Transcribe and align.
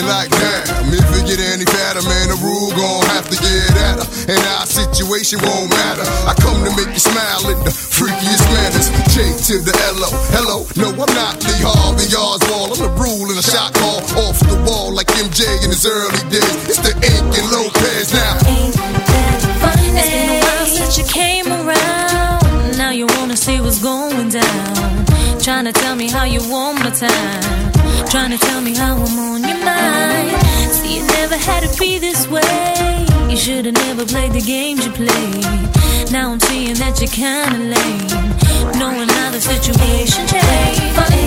me 0.00 0.08
like 0.08 0.30
damn. 0.30 0.64
If 0.92 1.04
it 1.16 1.24
get 1.28 1.40
any 1.40 1.64
fatter, 1.64 2.02
man, 2.02 2.32
the 2.32 2.38
rule 2.40 2.72
gon' 2.72 3.04
have 3.12 3.28
to 3.28 3.36
get 3.36 3.72
at 3.76 3.96
her. 4.00 4.08
And 4.32 4.40
our 4.56 4.66
situation 4.66 5.38
won't 5.44 5.70
matter. 5.70 6.04
I 6.26 6.32
come 6.40 6.64
to 6.64 6.72
make 6.76 6.92
you 6.92 7.02
smile 7.02 7.44
in 7.52 7.58
the 7.64 7.72
freakiest 7.72 8.44
manners. 8.52 8.88
J 9.12 9.32
to 9.50 9.54
the 9.60 9.74
L-O. 10.00 10.10
Hello, 10.32 10.58
no, 10.76 10.88
I'm 10.90 11.12
not 11.14 11.36
Lee 11.44 11.62
Harvey 11.64 12.08
Oswald. 12.16 12.76
I'm 12.76 12.80
the 12.80 12.92
rule 12.96 13.28
and 13.28 13.38
a 13.38 13.44
shot 13.44 13.74
call 13.74 14.00
off 14.24 14.40
the 14.40 14.56
wall 14.66 14.92
like 14.92 15.08
MJ 15.20 15.44
in 15.64 15.70
his 15.70 15.84
early 15.84 16.22
days. 16.30 16.56
It's 16.68 16.80
the 16.80 16.94
Inc. 17.04 17.30
and 17.36 17.46
Lopez 17.52 18.12
now. 18.12 18.34
Ain't 18.48 18.74
that 18.74 19.40
funny? 19.60 19.88
It's 19.96 20.10
been 20.10 20.30
a 20.30 20.38
while 20.40 20.66
since 20.66 20.96
you 20.98 21.04
came 21.04 21.48
around. 21.48 22.78
Now 22.78 22.90
you 22.90 23.06
wanna 23.18 23.36
see 23.36 23.60
what's 23.60 23.82
going 23.82 24.30
down. 24.30 25.06
Trying 25.40 25.64
to 25.64 25.72
tell 25.72 25.96
me 25.96 26.08
how 26.08 26.24
you 26.24 26.40
want 26.50 26.80
my 26.80 26.90
time 26.90 27.69
Trying 28.10 28.32
to 28.32 28.38
tell 28.38 28.60
me 28.60 28.74
how 28.74 28.96
I'm 28.96 29.18
on 29.20 29.40
your 29.44 29.64
mind. 29.64 30.30
See, 30.72 30.98
it 30.98 31.06
never 31.20 31.36
had 31.36 31.62
to 31.62 31.78
be 31.78 31.98
this 31.98 32.26
way. 32.26 33.06
You 33.30 33.36
should 33.36 33.66
have 33.66 33.74
never 33.74 34.04
played 34.04 34.32
the 34.32 34.40
games 34.40 34.84
you 34.84 34.90
played. 34.90 36.10
Now 36.10 36.32
I'm 36.32 36.40
seeing 36.40 36.74
that 36.74 37.00
you're 37.00 37.08
kinda 37.08 37.58
lame. 37.58 38.78
Knowing 38.80 39.08
how 39.08 39.30
the 39.30 39.40
situation 39.40 40.26
changed. 40.26 40.82
Funny 40.98 41.20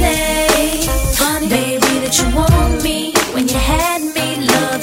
funny 1.15 1.47
baby, 1.47 1.93
that 2.03 2.19
you 2.19 2.27
want 2.35 2.83
me 2.83 3.13
when 3.33 3.47
you 3.47 3.55
had 3.55 4.01
me. 4.01 4.45
Love 4.45 4.81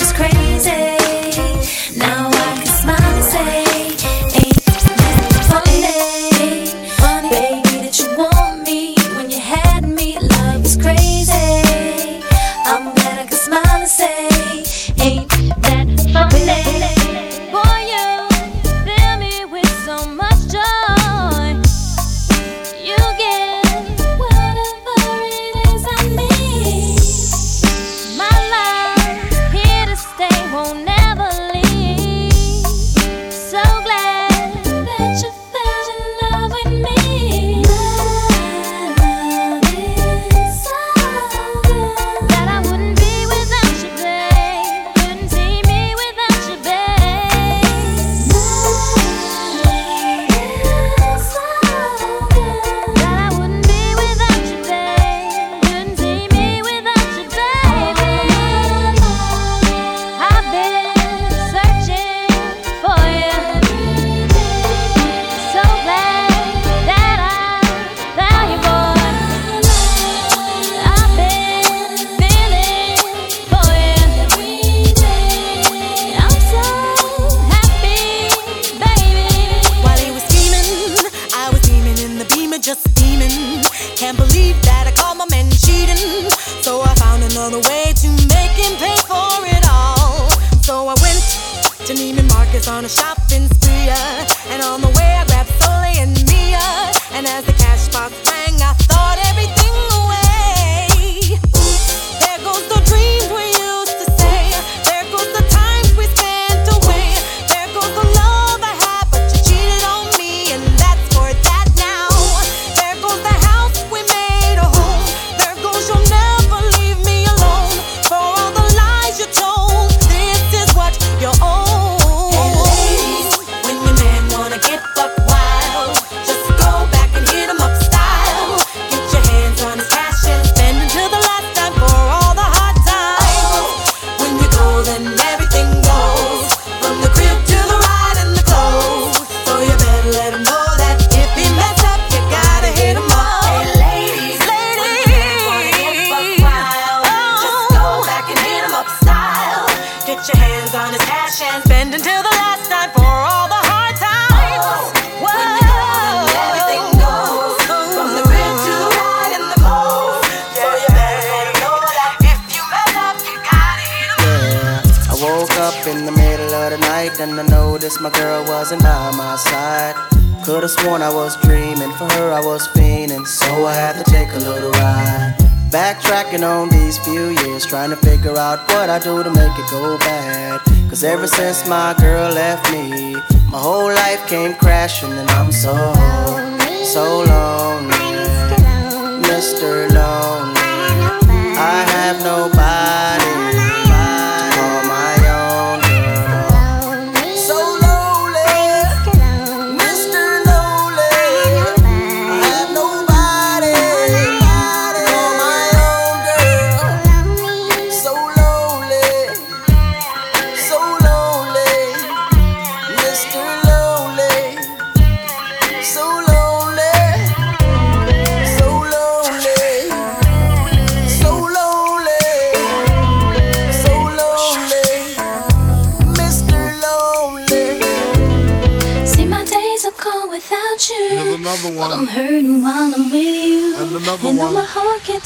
my 181.71 182.00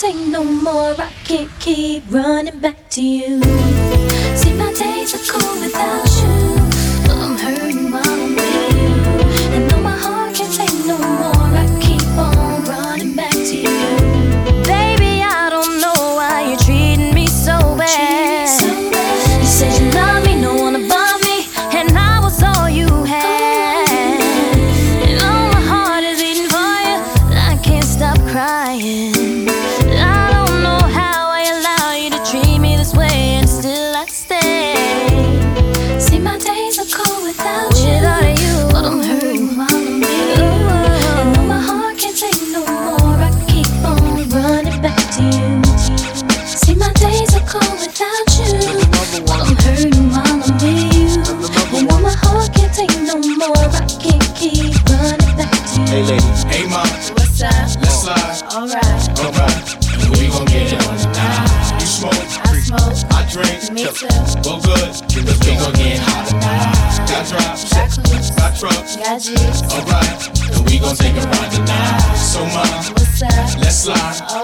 take 0.04 0.26
no 0.28 0.44
more, 0.44 0.94
I 1.00 1.11
can't 1.25 1.50
keep 1.61 2.02
running 2.11 2.58
back 2.61 2.83
You 60.64 60.78
I 60.80 60.97
smoke. 61.85 62.14
I 63.12 63.28
drink. 63.30 63.71
Me 63.73 63.85
too. 63.85 64.09
Well, 64.49 64.61
good, 64.62 64.97
cause 65.12 65.38
we 65.44 65.56
gon' 65.61 65.73
get 65.75 65.99
hot. 66.00 66.33
Got 67.06 67.28
drops, 67.28 67.68
Got 68.35 68.56
trucks. 68.59 68.97
Got 68.97 69.21
G's. 69.21 69.62
Alright, 69.73 70.56
and 70.56 70.64
we 70.71 70.78
gon' 70.78 70.97
take 70.97 71.16
a 71.16 71.21
ride 71.21 71.52
tonight. 71.52 72.16
So, 72.16 72.40
up? 72.40 72.97
let's 73.61 73.85
slide. 73.85 74.43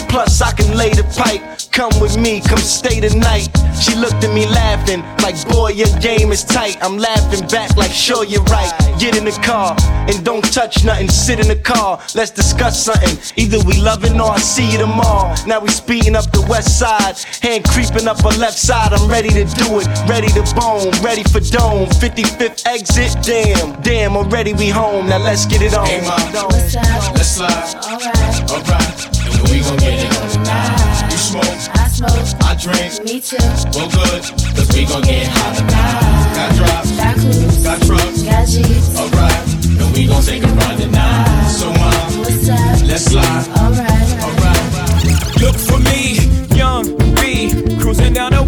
Plus, 0.11 0.41
I 0.41 0.51
can 0.51 0.75
lay 0.75 0.89
the 0.89 1.07
pipe. 1.15 1.41
Come 1.71 1.93
with 2.01 2.17
me, 2.17 2.41
come 2.41 2.59
stay 2.59 2.99
the 2.99 3.15
night. 3.15 3.47
She 3.81 3.95
looked 3.95 4.21
at 4.25 4.33
me 4.35 4.45
laughing, 4.45 5.01
like, 5.23 5.39
boy, 5.47 5.69
your 5.69 5.87
game 5.99 6.33
is 6.33 6.43
tight. 6.43 6.75
I'm 6.83 6.97
laughing 6.97 7.47
back, 7.47 7.77
like, 7.77 7.91
sure, 7.91 8.25
you're 8.25 8.43
right. 8.51 8.73
Get 8.99 9.15
in 9.15 9.23
the 9.23 9.31
car 9.41 9.73
and 10.11 10.23
don't 10.25 10.43
touch 10.53 10.83
nothing. 10.83 11.07
Sit 11.07 11.39
in 11.39 11.47
the 11.47 11.55
car, 11.55 11.97
let's 12.13 12.29
discuss 12.29 12.83
something. 12.83 13.15
Either 13.37 13.63
we 13.63 13.79
loving 13.79 14.19
or 14.19 14.31
I 14.31 14.39
see 14.39 14.69
you 14.73 14.79
tomorrow. 14.79 15.33
Now 15.47 15.61
we 15.61 15.69
speeding 15.69 16.17
up 16.17 16.29
the 16.31 16.45
west 16.49 16.77
side, 16.77 17.15
hand 17.41 17.63
creeping 17.63 18.05
up 18.05 18.19
her 18.21 18.35
left 18.37 18.59
side. 18.59 18.91
I'm 18.91 19.09
ready 19.09 19.29
to 19.29 19.45
do 19.45 19.79
it, 19.79 19.87
ready 20.09 20.27
to 20.35 20.43
bone, 20.53 20.91
ready 21.01 21.23
for 21.23 21.39
dome. 21.39 21.87
55th 22.03 22.67
exit, 22.67 23.15
damn, 23.23 23.79
damn, 23.81 24.17
already 24.17 24.51
we 24.51 24.67
home. 24.67 25.07
Now 25.07 25.19
let's 25.23 25.45
get 25.45 25.61
it 25.61 25.73
on. 25.73 25.85
Hey, 25.85 26.01
ma, 26.01 26.19
What's 26.51 26.75
up? 26.75 27.15
let's 27.15 27.31
slide. 27.31 27.75
Alright. 27.87 28.51
Alright, 28.51 29.20
and 29.39 29.47
we 29.49 29.59
gon' 29.61 29.77
get 29.77 30.03
it 30.05 30.11
on 30.21 30.29
tonight. 30.29 31.11
You 31.11 31.17
smoke, 31.17 31.59
I 31.75 31.87
smoke. 31.87 32.27
I 32.43 32.55
drink. 32.55 32.91
Me 33.05 33.19
too. 33.21 33.37
Well, 33.75 33.89
good, 33.89 34.21
cause 34.55 34.69
we 34.75 34.85
gon' 34.85 35.01
get 35.03 35.27
hot 35.27 35.55
tonight. 35.57 36.35
Got 36.35 36.49
drops, 36.55 36.91
Got 36.97 37.15
clues. 37.17 37.63
got 37.63 37.79
trucks. 37.87 38.21
Got 38.23 38.45
G's. 38.47 38.85
Alright, 38.97 39.43
and 39.81 39.89
we 39.95 40.07
gon' 40.07 40.23
take 40.23 40.43
a 40.43 40.47
ride 40.47 40.77
tonight. 40.79 41.47
So, 41.49 41.67
ma, 41.73 41.91
What's 42.21 42.49
up? 42.49 42.87
let's 42.87 43.05
slide. 43.05 43.47
Alright. 43.59 44.09
Alright. 44.25 45.41
Look 45.41 45.55
for 45.57 45.79
me, 45.79 46.19
young 46.55 46.85
B, 47.15 47.51
cruising 47.81 48.13
down 48.13 48.31
the 48.33 48.40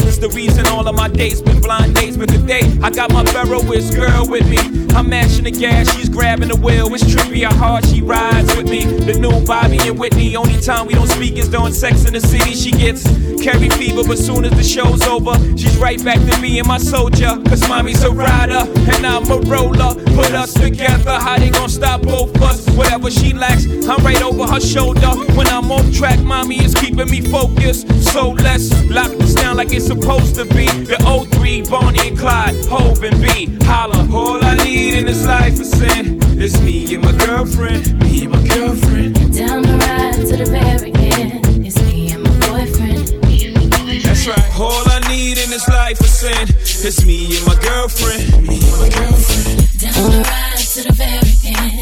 the 0.00 0.28
reason 0.28 0.64
all 0.68 0.86
of 0.86 0.94
my 0.94 1.08
dates 1.08 1.42
been 1.42 1.60
blind 1.60 1.96
dates. 1.96 2.16
But 2.16 2.28
today, 2.28 2.62
I 2.82 2.90
got 2.90 3.12
my 3.12 3.24
Ferroist 3.24 3.94
girl 3.94 4.26
with 4.28 4.48
me. 4.48 4.56
I'm 4.94 5.08
mashing 5.08 5.44
the 5.44 5.50
gas, 5.50 5.94
she's 5.96 6.08
grabbing 6.08 6.48
the 6.48 6.56
wheel. 6.56 6.94
It's 6.94 7.02
trippy 7.04 7.44
how 7.44 7.54
hard 7.54 7.84
she 7.86 8.00
rides 8.00 8.54
with 8.56 8.68
me. 8.68 8.84
The 8.84 9.14
new 9.18 9.44
Bobby 9.44 9.78
and 9.88 9.98
Whitney, 9.98 10.36
only 10.36 10.60
time 10.60 10.86
we 10.86 10.94
don't 10.94 11.08
speak 11.08 11.36
is 11.36 11.48
during 11.48 11.72
sex 11.72 12.04
in 12.04 12.12
the 12.12 12.20
city. 12.20 12.54
She 12.54 12.70
gets 12.70 13.04
Carrie 13.42 13.70
fever, 13.70 14.04
but 14.06 14.18
soon 14.18 14.44
as 14.44 14.52
the 14.52 14.62
show's 14.62 15.02
over, 15.02 15.34
she's 15.56 15.76
right 15.78 16.02
back 16.04 16.20
to 16.30 16.40
me 16.40 16.58
and 16.58 16.68
my 16.68 16.78
soldier. 16.78 17.36
Cause 17.48 17.66
mommy's 17.68 18.02
a 18.04 18.10
rider, 18.10 18.64
and 18.92 19.04
I'm 19.04 19.28
a 19.30 19.40
roller. 19.40 19.94
Put 20.14 20.32
us 20.32 20.54
together, 20.54 21.18
how 21.18 21.38
they 21.38 21.50
gonna 21.50 21.68
stop 21.68 22.02
both 22.02 22.40
us? 22.42 22.68
Whatever 22.70 23.10
she 23.10 23.32
lacks, 23.32 23.66
I'm 23.66 24.04
right 24.04 24.22
over 24.22 24.46
her 24.46 24.60
shoulder. 24.60 25.08
When 25.34 25.48
I'm 25.48 25.72
off 25.72 25.90
track, 25.92 26.20
mommy 26.20 26.62
is 26.62 26.74
keeping 26.74 27.10
me 27.10 27.20
focused. 27.20 27.88
So 28.12 28.30
let's 28.30 28.70
lock 28.88 29.10
this 29.12 29.34
down 29.34 29.56
like 29.56 29.72
it's 29.72 29.81
supposed 29.82 30.36
to 30.36 30.44
be. 30.44 30.66
The 30.86 30.96
03, 31.36 31.62
Bonnie 31.62 32.08
and 32.08 32.18
Clyde, 32.18 32.54
Hov 32.66 33.02
and 33.02 33.20
B. 33.20 33.58
Holla, 33.64 34.08
all 34.12 34.42
I 34.42 34.54
need 34.64 34.94
in 34.94 35.06
this 35.06 35.26
life 35.26 35.58
is 35.58 35.70
sin. 35.70 36.18
It's 36.38 36.60
me 36.60 36.94
and 36.94 37.04
my 37.04 37.12
girlfriend, 37.26 37.98
me 38.00 38.24
and 38.24 38.32
my 38.32 38.46
girlfriend. 38.48 39.14
Down 39.34 39.62
the 39.62 39.76
ride 39.78 40.26
to 40.28 40.36
the 40.36 40.46
very 40.46 40.92
end. 40.94 41.66
It's 41.66 41.80
me 41.82 42.12
and 42.12 42.22
my 42.22 42.30
boyfriend. 42.46 43.26
Me 43.26 43.46
and 43.46 43.54
my 43.54 43.76
boyfriend. 43.76 44.02
That's 44.04 44.26
right. 44.26 44.60
All 44.60 44.84
I 44.88 45.00
need 45.08 45.38
in 45.38 45.50
this 45.50 45.68
life 45.68 46.00
is 46.00 46.12
sin. 46.12 46.48
It's 46.86 47.04
me 47.04 47.36
and 47.36 47.46
my 47.46 47.56
girlfriend, 47.60 48.46
me 48.46 48.60
and 48.62 48.78
my 48.78 48.88
girlfriend. 48.88 49.80
Down 49.80 50.10
the 50.10 50.22
ride 50.22 50.58
to 50.74 50.82
the 50.86 50.92
very 50.94 51.34
end. 51.58 51.81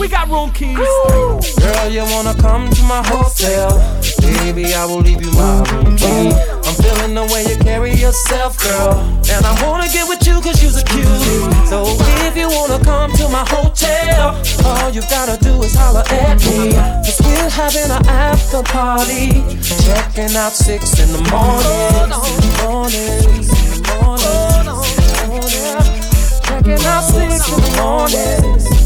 We 0.00 0.08
got 0.08 0.30
room 0.30 0.50
keys. 0.52 0.78
Girl, 0.78 1.88
you 1.90 2.00
wanna 2.04 2.34
come 2.40 2.70
to 2.70 2.82
my 2.84 3.02
hotel? 3.04 3.76
Baby, 4.22 4.72
I 4.72 4.86
will 4.86 5.00
leave 5.00 5.20
you 5.20 5.30
my 5.32 5.60
room 5.68 5.94
key. 5.94 6.32
I'm 6.64 6.74
feeling 6.80 7.12
the 7.14 7.28
way 7.30 7.44
you 7.44 7.58
carry 7.58 7.92
yourself, 7.92 8.56
girl. 8.62 8.96
And 9.28 9.44
I 9.44 9.52
wanna 9.62 9.92
get 9.92 10.08
with 10.08 10.26
you 10.26 10.40
cause 10.40 10.56
you're 10.64 10.72
a 10.72 10.82
cutie. 10.88 11.44
So 11.68 11.84
if 12.24 12.34
you 12.34 12.48
wanna 12.48 12.82
come 12.82 13.12
to 13.12 13.28
my 13.28 13.44
hotel, 13.46 14.40
all 14.64 14.88
you 14.88 15.02
gotta 15.02 15.36
do 15.44 15.62
is 15.62 15.74
holler 15.74 16.04
at 16.08 16.40
me. 16.48 16.72
Cause 17.04 17.20
we're 17.20 17.50
having 17.50 17.90
an 17.92 18.00
after 18.08 18.62
party. 18.62 19.44
Checking 19.84 20.34
out 20.34 20.52
six 20.52 20.98
in 20.98 21.12
the 21.12 21.20
morning. 21.28 22.08
Morning, 22.64 23.44
morning, 23.92 24.64
morning. 24.64 25.84
Checking 26.48 26.86
out 26.88 27.04
six 27.04 27.52
in 27.52 27.60
the 27.60 27.72
morning. 27.76 28.79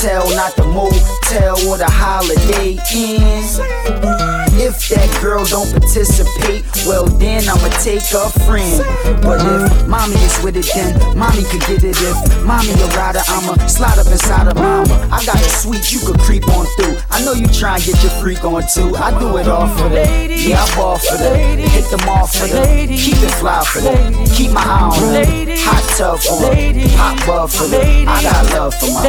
Hotel, 0.00 0.30
not 0.34 0.56
the 0.56 0.64
motel 0.64 1.68
or 1.68 1.76
the 1.76 1.84
holiday 1.86 2.78
inn. 2.94 4.29
If 4.70 4.88
that 4.90 5.10
girl 5.20 5.44
don't 5.46 5.66
participate, 5.66 6.62
well 6.86 7.04
then 7.18 7.42
I'ma 7.42 7.74
take 7.82 8.06
a 8.14 8.30
friend. 8.46 8.78
But 9.18 9.42
if 9.42 9.88
mommy 9.88 10.14
is 10.22 10.38
with 10.46 10.54
it, 10.54 10.70
then 10.70 10.94
mommy 11.18 11.42
could 11.50 11.66
get 11.66 11.82
it. 11.82 11.98
If 11.98 12.14
mommy 12.46 12.70
a 12.78 12.86
rider, 12.94 13.18
I'ma 13.26 13.58
slide 13.66 13.98
up 13.98 14.06
inside 14.06 14.46
of 14.46 14.54
mama. 14.54 14.94
I 15.10 15.26
got 15.26 15.42
a 15.42 15.50
suite 15.50 15.90
you 15.90 15.98
could 16.06 16.20
creep 16.20 16.46
on 16.54 16.66
through. 16.78 17.02
I 17.10 17.18
know 17.24 17.32
you 17.32 17.48
try 17.48 17.82
and 17.82 17.84
get 17.84 18.00
your 18.00 18.12
freak 18.22 18.44
on 18.44 18.62
too. 18.70 18.94
I 18.94 19.10
do 19.18 19.36
it 19.38 19.48
all 19.48 19.66
for 19.74 19.88
that. 19.90 20.30
Yeah, 20.30 20.62
I 20.62 20.76
ball 20.76 20.98
for 20.98 21.16
that. 21.18 21.58
Hit 21.58 21.90
them 21.90 22.08
all 22.08 22.28
for 22.28 22.46
that. 22.46 22.86
Keep 22.86 23.26
it 23.26 23.34
fly 23.42 23.64
for 23.64 23.80
that. 23.80 24.14
Keep 24.38 24.52
my 24.52 24.62
eye 24.62 24.86
on 24.86 25.12
that. 25.18 25.26
Hot 25.66 25.82
tub 25.98 26.22
for 26.22 26.38
that. 26.46 26.78
Hot 26.94 27.18
bub 27.26 27.50
for 27.50 27.66
that. 27.66 28.06
I 28.06 28.22
got 28.22 28.46
love 28.54 28.78
for 28.78 28.86
my 28.86 29.02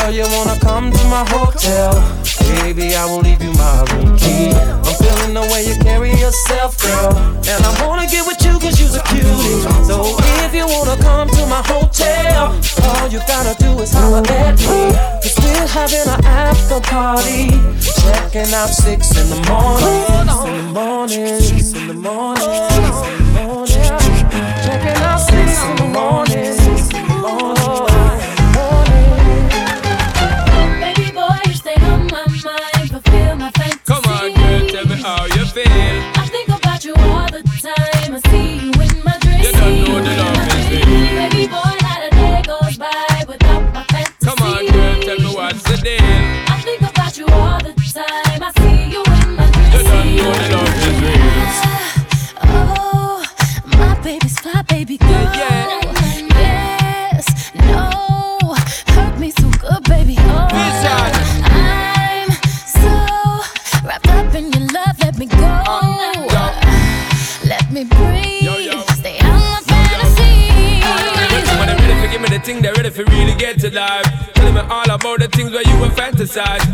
Girl, 0.00 0.12
you 0.12 0.24
wanna 0.32 0.58
come 0.60 0.90
to 0.90 1.04
my 1.08 1.24
hotel? 1.28 1.92
Baby, 2.62 2.96
I 2.96 3.04
will 3.04 3.20
leave 3.20 3.42
you 3.42 3.52
my 3.52 3.84
room 3.92 4.16
key. 4.16 4.48
I'm 4.50 4.94
feeling 4.96 5.34
the 5.34 5.44
way 5.52 5.66
you 5.68 5.76
carry 5.84 6.10
yourself, 6.16 6.80
girl. 6.80 7.12
And 7.44 7.60
I 7.60 7.86
wanna 7.86 8.06
get 8.06 8.26
with 8.26 8.40
you 8.40 8.58
cause 8.58 8.80
you're 8.80 8.96
a 8.96 9.02
cutie. 9.12 9.60
So 9.84 10.16
if 10.44 10.54
you 10.54 10.66
wanna 10.66 10.96
come 11.02 11.28
to 11.28 11.46
my 11.46 11.62
hotel, 11.68 12.56
all 12.82 13.08
you 13.08 13.20
gotta 13.28 13.54
do 13.62 13.78
is 13.82 13.92
holler 13.92 14.24
at 14.26 14.56
me. 14.58 14.96
Cause 15.20 15.36
we're 15.44 15.68
having 15.68 16.08
an 16.08 16.24
after 16.24 16.80
party. 16.80 17.50
Checking 18.00 18.54
out 18.54 18.70
six 18.70 19.12
in 19.20 19.28
the 19.28 19.40
morning. 19.52 20.00
In 20.16 20.66
the 20.66 20.72
morning. 20.72 21.40
Six 21.40 21.74
in 21.74 21.88
the 21.88 21.94
morning. 21.94 22.40
Six 22.40 22.96
in 23.04 23.16
the 23.20 23.42
morning. 23.44 23.84
Checking 24.64 25.02
out 25.04 25.20
six 25.20 25.62
in 25.62 25.76
the 25.76 25.88
morning. 25.92 26.29
Deal. 45.82 46.00
I 46.00 46.60
think 46.62 46.82
about 46.82 47.16
you 47.16 47.26
all 47.26 47.58
the 47.58 47.72
time. 47.72 48.42
I 48.42 48.52
see 48.58 48.90
you 48.92 49.02
in 49.02 49.36
my 49.36 49.50
dreams. 49.50 49.74
You 49.74 49.82
don't 49.82 50.16
know 50.16 50.34
the 50.34 50.56
love 50.56 50.78
is 50.78 50.96
real. 51.02 51.30
Oh, 52.42 53.24
my 53.78 53.94
baby's 54.02 54.38
fly, 54.40 54.59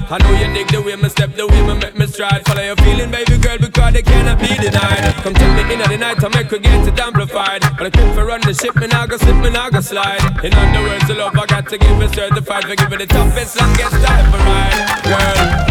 I 0.09 0.19
know 0.19 0.31
you 0.39 0.47
dig 0.55 0.69
the 0.69 0.81
way 0.81 0.95
me 0.95 1.09
step, 1.09 1.35
the 1.35 1.47
way 1.49 1.63
me 1.67 1.75
make 1.75 1.99
me 1.99 2.07
stride. 2.07 2.47
Follow 2.47 2.63
your 2.63 2.77
feeling, 2.77 3.11
baby 3.11 3.39
girl, 3.39 3.59
because 3.59 3.93
they 3.93 4.03
cannot 4.03 4.39
be 4.39 4.55
denied. 4.55 5.03
Come 5.27 5.35
tell 5.35 5.53
me 5.55 5.63
in 5.75 5.81
the 5.83 5.99
night, 5.99 6.23
I 6.23 6.29
make 6.29 6.51
her 6.51 6.59
get 6.59 6.87
it 6.87 7.01
amplified. 7.01 7.63
But 7.77 7.87
I 7.87 7.91
quit 7.91 8.15
for 8.15 8.25
run 8.25 8.41
the 8.43 8.55
ship, 8.55 8.77
me 8.77 8.87
now 8.87 9.07
go 9.07 9.17
slip, 9.17 9.35
me 9.37 9.51
now 9.51 9.69
go 9.69 9.81
slide. 9.81 10.23
In 10.45 10.55
other 10.55 10.83
words, 10.87 11.09
the 11.09 11.15
love 11.15 11.35
I 11.37 11.47
got 11.47 11.69
to 11.71 11.79
give 11.79 12.01
it 12.01 12.15
certified 12.15 12.65
for 12.65 12.77
giving 12.77 12.99
the 13.01 13.07
toughest, 13.07 13.61
longest 13.61 13.99
time 13.99 14.31
for 14.31 14.39
ride. 14.47 15.03
Girl, 15.03 15.66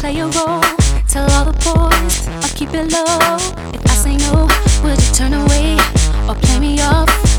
play 0.00 0.18
a 0.18 0.24
role? 0.24 0.62
Tell 1.08 1.30
all 1.32 1.44
the 1.44 1.52
boys 1.60 2.26
or 2.28 2.56
keep 2.56 2.70
it 2.72 2.90
low. 2.90 3.36
If 3.74 3.86
I 3.86 3.94
say 3.94 4.16
no, 4.16 4.48
would 4.82 4.98
you 4.98 5.12
turn 5.12 5.34
away 5.34 5.76
or 6.26 6.34
play 6.36 6.58
me 6.58 6.80
off? 6.80 7.29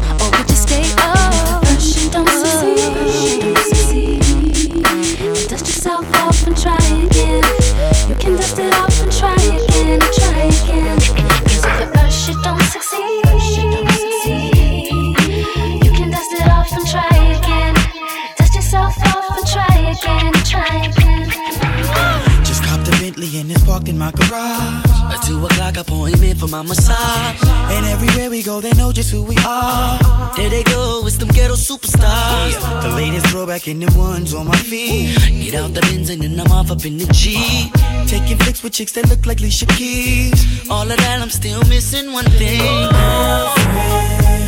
There 30.42 30.50
they 30.50 30.64
go, 30.64 31.04
it's 31.06 31.18
them 31.18 31.28
ghetto 31.28 31.54
superstars. 31.54 32.58
The 32.82 32.90
latest 32.96 33.28
throwback 33.28 33.68
in 33.68 33.80
the 33.80 33.96
ones 33.96 34.34
on 34.34 34.48
my 34.48 34.56
feet. 34.56 35.16
Get 35.40 35.54
out 35.54 35.76
the 35.76 35.82
Benz 35.82 36.10
and 36.10 36.24
then 36.24 36.40
I'm 36.40 36.52
off 36.52 36.72
up 36.72 36.84
in 36.84 36.98
the 36.98 37.06
G. 37.14 37.72
Taking 38.08 38.40
flicks 38.40 38.64
with 38.64 38.74
chicks 38.74 38.92
that 38.94 39.08
look 39.08 39.28
like 39.28 39.40
Alicia 39.40 39.68
Keys. 39.68 40.68
All 40.68 40.90
of 40.90 40.98
that, 40.98 41.22
I'm 41.22 41.30
still 41.30 41.62
missing 41.66 42.12
one 42.12 42.26
thing. 42.26 42.60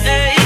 Hey. 0.02 0.43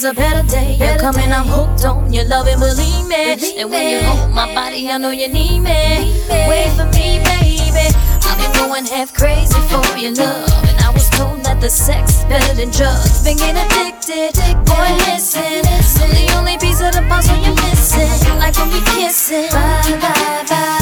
There's 0.00 0.16
a 0.16 0.18
better 0.18 0.48
day. 0.48 0.76
You're 0.80 0.98
coming, 0.98 1.30
I'm 1.30 1.46
hooked 1.46 1.84
on 1.84 2.12
your 2.12 2.24
love 2.24 2.46
and 2.46 2.60
believe 2.60 3.06
me. 3.06 3.60
And 3.60 3.70
when 3.70 3.90
you 3.90 4.00
hold 4.00 4.32
my 4.32 4.52
body, 4.54 4.88
I 4.88 4.96
know 4.98 5.10
you 5.10 5.28
need 5.28 5.60
me. 5.60 6.24
Wait 6.48 6.70
for 6.76 6.86
me, 6.96 7.20
baby. 7.20 7.92
I've 8.24 8.38
been 8.38 8.52
going 8.68 8.86
half 8.86 9.12
crazy 9.12 9.60
for 9.68 9.84
your 9.98 10.12
love. 10.14 10.48
And 10.68 10.80
I 10.80 10.90
was 10.92 11.10
told 11.10 11.44
that 11.44 11.60
the 11.60 11.68
sex 11.68 12.18
is 12.18 12.24
better 12.24 12.54
than 12.54 12.70
drugs. 12.70 13.22
Been 13.24 13.36
getting 13.36 13.60
addicted, 13.60 14.32
boy, 14.64 14.88
listen. 15.10 15.60
I'm 16.00 16.10
the 16.10 16.34
only 16.38 16.56
piece 16.56 16.80
of 16.80 16.92
the 16.92 17.04
puzzle 17.08 17.36
you're 17.36 17.54
missing. 17.54 18.38
Like 18.38 18.56
when 18.56 18.72
we 18.72 18.80
kissing. 18.92 19.50
Bye, 19.50 19.98
bye, 20.00 20.44
bye. 20.48 20.79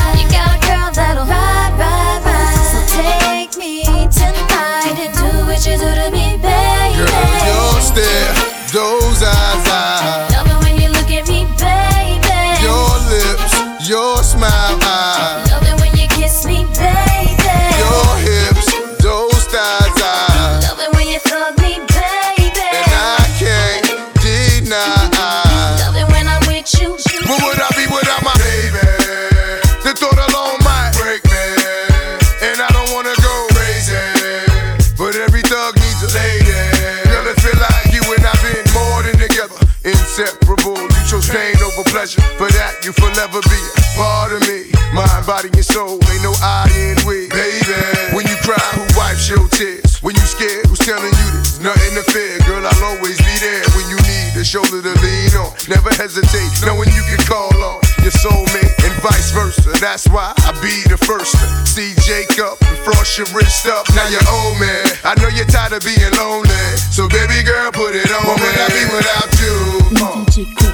Pleasure 42.09 42.37
For 42.37 42.49
that 42.57 42.81
you 42.85 42.93
forever 42.93 43.41
be 43.45 43.61
a 43.61 43.83
part 43.97 44.33
of 44.33 44.41
me 44.49 44.73
Mind, 44.97 45.27
body, 45.29 45.53
and 45.53 45.65
soul, 45.65 46.01
ain't 46.09 46.25
no 46.25 46.33
I 46.41 46.65
in 46.73 46.97
we 47.05 47.29
Baby, 47.29 48.17
when 48.17 48.25
you 48.25 48.37
cry, 48.41 48.61
who 48.73 48.85
wipes 48.97 49.29
your 49.29 49.45
tears? 49.53 50.01
When 50.01 50.17
you 50.17 50.25
scared, 50.25 50.65
who's 50.67 50.81
telling 50.81 51.13
you 51.13 51.29
there's 51.37 51.61
nothing 51.61 51.93
to 52.01 52.05
fear? 52.09 52.41
Girl, 52.49 52.65
I'll 52.65 52.97
always 52.97 53.19
be 53.21 53.35
there 53.45 53.65
when 53.77 53.85
you 53.93 53.99
need 54.09 54.33
a 54.41 54.45
shoulder 54.45 54.81
to 54.81 54.95
lean 55.05 55.33
on 55.37 55.53
Never 55.69 55.93
hesitate, 55.93 56.49
knowing 56.65 56.89
you 56.97 57.05
can 57.13 57.21
call 57.29 57.53
on 57.53 57.85
your 58.01 58.15
soulmate 58.15 58.73
vice 59.01 59.31
versa. 59.31 59.71
That's 59.81 60.09
why 60.09 60.33
I 60.45 60.53
be 60.61 60.83
the 60.89 60.99
first 60.99 61.33
to 61.39 61.47
see 61.67 61.95
Jacob 62.03 62.59
and 62.63 62.79
frost 62.83 63.19
your 63.19 63.27
wrist 63.35 63.67
up. 63.67 63.87
Now 63.95 64.07
you're 64.09 64.25
old 64.29 64.59
man, 64.59 64.87
I 65.05 65.15
know 65.21 65.29
you're 65.29 65.47
tired 65.47 65.73
of 65.73 65.83
being 65.83 66.13
lonely. 66.19 66.65
So 66.91 67.09
baby 67.09 67.43
girl, 67.47 67.71
put 67.71 67.95
it 67.95 68.11
on 68.11 68.23
What 68.27 68.39
would 68.41 68.59
I 68.59 68.69
be 68.75 68.85
without 68.91 69.31
you? 69.39 69.55
Uh, 69.99 70.25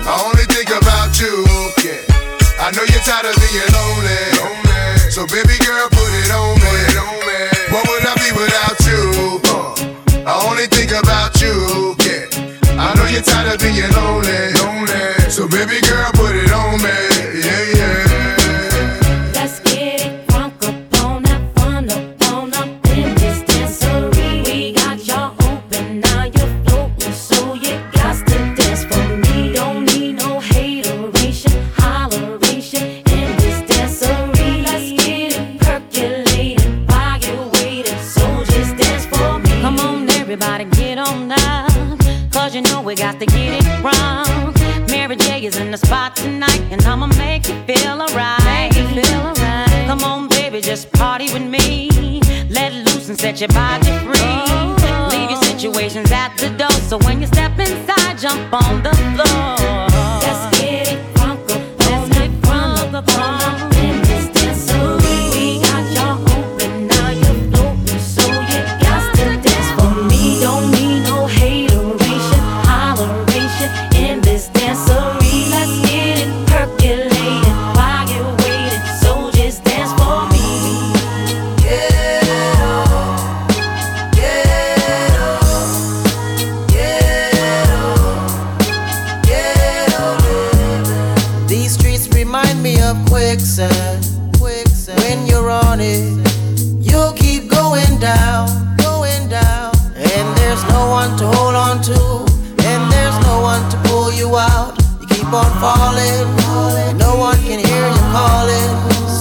I 0.08 0.14
only 0.24 0.44
think 0.48 0.70
about 0.72 1.16
you, 1.20 1.44
yeah. 1.84 2.00
I 2.60 2.72
know 2.72 2.84
you're 2.88 3.04
tired 3.04 3.28
of 3.28 3.36
being 3.36 3.70
lonely. 3.72 5.10
So 5.10 5.26
baby 5.26 5.56
girl, 5.62 5.88
put 5.92 6.10
it 6.10 6.30
on 6.32 6.58
me. 6.58 7.14
What 7.70 7.83
would 7.83 7.83
I 7.83 7.83
be 7.83 7.83
you'll 95.84 97.12
keep 97.12 97.48
going 97.48 97.98
down, 97.98 98.48
going 98.76 99.28
down. 99.28 99.72
And 99.94 100.26
there's 100.38 100.62
no 100.68 100.88
one 100.88 101.16
to 101.18 101.26
hold 101.36 101.54
on 101.54 101.82
to, 101.82 102.00
and 102.64 102.82
there's 102.92 103.18
no 103.26 103.40
one 103.42 103.62
to 103.70 103.76
pull 103.88 104.12
you 104.12 104.36
out. 104.36 104.72
You 105.00 105.06
keep 105.08 105.32
on 105.32 105.50
falling, 105.60 106.26
no 106.98 107.16
one 107.16 107.36
can 107.46 107.58
hear 107.58 107.86
you 107.96 108.04
calling. 108.16 108.70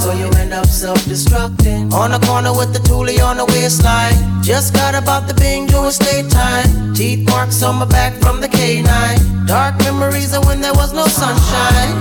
So 0.03 0.13
you 0.13 0.27
end 0.39 0.53
up 0.53 0.65
self-destructing. 0.65 1.91
On 1.93 2.11
the 2.11 2.19
corner 2.25 2.51
with 2.51 2.73
the 2.73 2.79
toolie 2.79 3.23
on 3.23 3.37
the 3.37 3.45
waistline. 3.45 4.15
Just 4.43 4.73
got 4.73 4.95
about 4.95 5.27
the 5.27 5.33
Bing 5.33 5.65
doing 5.67 5.91
state 5.91 6.29
time. 6.29 6.93
Teeth 6.93 7.27
marks 7.29 7.63
on 7.63 7.75
my 7.75 7.85
back 7.85 8.13
from 8.21 8.41
the 8.41 8.47
K9. 8.47 9.47
Dark 9.47 9.77
memories 9.79 10.33
of 10.33 10.45
when 10.45 10.59
there 10.61 10.73
was 10.73 10.93
no 10.93 11.05
sunshine. 11.07 11.95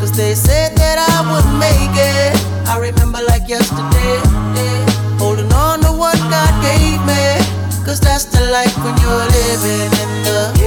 Cause 0.00 0.16
they 0.16 0.34
said 0.34 0.74
that 0.76 0.96
I 0.98 1.18
would 1.30 1.48
make 1.60 1.94
it. 1.96 2.41
I 2.72 2.78
remember 2.78 3.20
like 3.28 3.46
yesterday. 3.50 4.16
Holding 5.20 5.52
on 5.52 5.80
to 5.80 5.92
what 5.92 6.16
God 6.32 6.52
gave 6.64 7.04
me. 7.04 7.24
Cause 7.84 8.00
that's 8.00 8.24
the 8.24 8.40
life 8.50 8.72
when 8.82 8.96
you're 8.96 9.26
living 9.36 9.92
in 9.92 10.10
the 10.24 10.61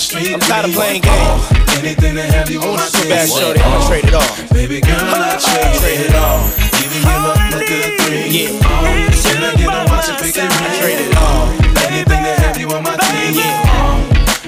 the 0.00 0.06
street 0.06 0.32
I'm 0.32 0.40
tired 0.40 0.64
of 0.64 0.70
we 0.72 0.76
playing 0.80 1.02
want. 1.04 1.44
games. 1.52 1.76
Anything 1.76 2.14
to 2.16 2.22
have 2.32 2.48
you 2.50 2.60
on 2.64 2.76
my 2.80 2.88
Too 2.88 3.08
bad, 3.08 3.28
team. 3.28 3.36
shorty. 3.36 3.60
I'ma 3.60 3.84
trade 3.84 4.08
it 4.08 4.14
all. 4.16 4.32
Baby 4.48 4.80
girl, 4.80 4.96
I 4.96 5.36
trade 5.36 6.08
it 6.08 6.14
all. 6.16 6.40
Even 6.80 7.00
give 7.04 7.24
up 7.28 7.36
a 7.52 7.60
good 7.60 7.90
three. 8.00 8.32
Yeah. 8.32 8.64
All. 8.64 8.80
Can 8.80 9.44
I 9.44 9.52
get 9.60 9.68
a 9.68 9.80
watch 9.92 10.08
and 10.08 10.18
pick 10.24 10.36
it 10.36 10.48
ring? 10.48 10.80
Trade 10.80 11.02
it 11.04 11.16
all. 11.20 11.52
Anything 11.84 12.22
to 12.24 12.32
have 12.40 12.56
you 12.56 12.68
on 12.72 12.82
my 12.82 12.96
team. 12.96 13.44
Yeah. 13.44 13.76
All. 13.76 14.00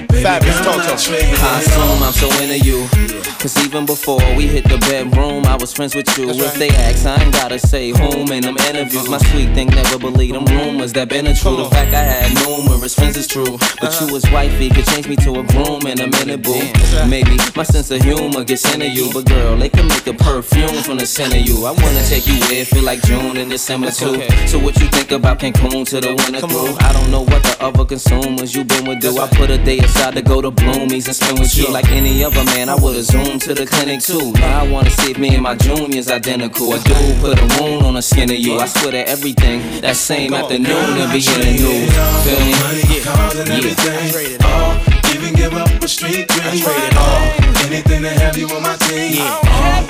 Baby 0.09 0.25
Fabolous 0.25 0.65
girl, 0.65 0.81
Toto. 0.81 0.93
I 0.93 0.97
trade 0.97 1.29
it 1.29 1.43
I 1.45 1.61
assume 1.61 2.01
I'm 2.01 2.13
so 2.17 2.29
into 2.41 2.59
you. 2.59 3.12
Cause 3.43 3.59
even 3.67 3.85
before 3.87 4.23
we 4.37 4.47
hit 4.47 4.63
the 4.69 4.79
bedroom, 4.79 5.45
I 5.47 5.57
was 5.57 5.73
friends 5.73 5.97
with 5.97 6.07
you. 6.17 6.31
If 6.31 6.55
they 6.55 6.69
ask, 6.69 7.05
I 7.05 7.21
ain't 7.21 7.33
gotta 7.33 7.59
say 7.59 7.91
whom 7.91 8.31
in 8.31 8.43
them 8.43 8.57
interviews. 8.57 9.09
My 9.09 9.19
sweet 9.19 9.53
thing 9.53 9.67
never 9.67 9.99
believe 9.99 10.35
them 10.35 10.45
rumors 10.45 10.93
that 10.93 11.09
been 11.09 11.27
a 11.27 11.35
true. 11.35 11.57
The 11.57 11.65
fact 11.65 11.93
I 11.93 12.05
had 12.05 12.47
numerous 12.47 12.95
friends 12.95 13.17
is 13.17 13.27
true. 13.27 13.59
But 13.81 14.01
you 14.01 14.13
was 14.13 14.23
wifey, 14.31 14.71
could 14.71 14.87
change 14.87 15.09
me 15.09 15.17
to 15.27 15.41
a 15.41 15.43
groom 15.43 15.83
in 15.91 15.99
a 15.99 16.07
minute, 16.07 16.45
boo. 16.45 16.63
Maybe 17.11 17.37
my 17.57 17.65
sense 17.65 17.91
of 17.91 18.01
humor 18.03 18.45
gets 18.45 18.63
into 18.73 18.89
you. 18.89 19.11
But 19.13 19.27
girl, 19.27 19.57
they 19.57 19.69
can 19.69 19.89
make 19.89 20.07
a 20.07 20.15
perfume 20.15 20.79
from 20.87 20.99
the 20.99 21.07
scent 21.07 21.35
of 21.35 21.41
you. 21.41 21.67
I 21.67 21.73
wanna 21.73 22.05
take 22.07 22.29
you 22.29 22.39
where 22.47 22.63
it 22.63 22.69
feel 22.69 22.85
like 22.85 23.03
June 23.03 23.37
and 23.37 23.51
December 23.51 23.91
too. 23.91 24.23
So 24.47 24.61
what 24.61 24.79
you 24.79 24.87
think 24.87 25.11
about 25.11 25.41
Cancun 25.41 25.85
to 25.87 26.01
the 26.01 26.15
winter 26.15 26.47
through? 26.47 26.77
I 26.79 26.93
don't 26.93 27.11
know 27.11 27.23
what 27.23 27.43
the 27.43 27.57
other 27.59 27.85
consumers 27.87 28.55
you 28.55 28.63
been 28.63 28.87
with 28.87 29.01
do. 29.01 29.19
I 29.19 29.27
put 29.27 29.51
a 29.51 29.59
day 29.59 29.81
aside 29.81 30.15
to 30.15 30.23
go 30.23 30.41
to 30.41 30.53
Bloomies 30.53 31.07
and 31.11 31.17
spend 31.17 31.41
with 31.41 31.59
you 31.59 31.67
like 31.73 31.91
any 31.91 32.23
other 32.23 32.45
man. 32.45 32.69
I 32.69 32.77
would've 32.77 33.03
zoomed 33.03 33.32
to 33.39 33.55
the 33.55 33.67
clinic 33.67 34.01
too. 34.01 34.33
Now 34.33 34.65
I 34.65 34.69
wanna 34.69 34.91
see 34.91 35.13
if 35.13 35.19
me 35.19 35.35
and 35.35 35.43
my 35.43 35.55
junior's 35.55 36.11
identical. 36.11 36.73
A 36.73 36.79
dude 36.81 37.21
put 37.21 37.39
a 37.39 37.47
wound 37.61 37.87
on 37.87 37.95
the 37.95 38.03
skin 38.03 38.31
of 38.31 38.37
you. 38.37 38.59
I 38.59 38.67
swear 38.67 38.93
that 38.93 39.09
everything 39.09 39.81
that 39.81 39.97
same 39.97 40.35
afternoon 40.35 40.99
and 41.01 41.13
beginning 41.13 41.57
new. 41.57 41.87
Feel 42.25 42.41
me? 42.45 43.01
Cars 43.01 43.39
and 43.39 43.49
everything. 43.49 44.37
All, 44.45 44.77
even 45.15 45.35
give 45.35 45.55
up 45.55 45.69
a 45.83 45.89
street 45.89 46.29
dream. 46.29 46.65
All, 46.99 47.23
anything 47.65 48.03
to 48.03 48.11
have 48.11 48.37
you 48.37 48.49
on 48.49 48.63
my 48.63 48.77
team. 48.77 49.23
All, 49.23 49.87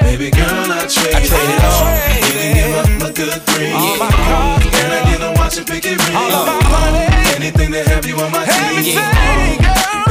baby 0.00 0.30
girl, 0.30 0.72
I 0.72 0.86
trade, 0.86 1.14
I 1.14 1.20
trade 1.26 1.52
it 1.52 1.64
all. 1.68 1.84
Even 2.28 2.48
give 2.56 2.74
up 2.80 2.88
my 3.02 3.10
good 3.12 3.40
green. 3.52 3.76
All, 3.76 4.58
can 4.72 4.90
I 4.92 5.00
get 5.10 5.20
a 5.20 5.32
watch 5.38 5.58
and 5.58 5.66
pick 5.66 5.84
it 5.84 5.98
ring? 6.06 6.16
All, 6.16 6.48
anything 7.36 7.72
to 7.72 7.82
have 7.90 8.06
you 8.06 8.16
on 8.20 8.32
my 8.32 8.44
team. 8.46 8.94
Baby 8.94 10.05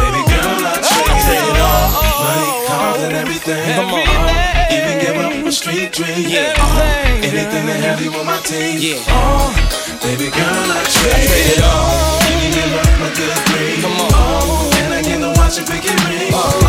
girl, 0.46 0.66
I 0.66 0.78
trade 0.78 1.48
it 1.50 1.58
all. 1.58 1.88
Money, 2.22 2.50
cars 2.70 3.02
and 3.06 3.16
everything. 3.18 3.66
Even 4.76 4.96
give 5.02 5.18
up 5.18 5.34
a 5.46 5.52
street 5.52 5.92
dream. 5.92 6.30
All, 6.60 6.82
anything 7.26 7.66
to 7.66 7.76
have 7.86 8.02
you 8.02 8.12
my 8.12 8.38
team. 8.46 9.02
All, 9.10 9.50
baby 10.06 10.30
girl, 10.30 10.70
I 10.70 10.82
trade 10.86 11.34
it 11.54 11.62
all. 11.66 12.22
Even 12.30 12.52
give 12.54 12.74
up 12.82 12.92
my 13.02 13.10
good 13.18 13.40
green. 13.50 13.82
Come 13.82 13.98
on. 14.02 14.72
Can 14.72 14.92
I 14.94 15.02
get 15.02 15.22
a 15.22 15.32
watch 15.38 15.58
and 15.58 15.68
pick 15.68 15.86
it 15.86 16.00
ring? 16.10 16.65